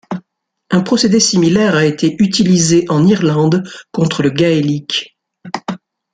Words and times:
Un 0.71 0.81
procédé 0.81 1.19
similaire 1.19 1.75
a 1.75 1.85
été 1.85 2.15
utilisé 2.17 2.85
en 2.89 3.05
Irlande 3.05 3.69
contre 3.91 4.23
le 4.23 4.31
gaélique. 4.31 5.15